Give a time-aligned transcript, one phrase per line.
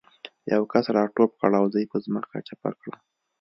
[0.53, 2.99] یو کس را ټوپ کړ او زه یې په ځمکه چپه کړم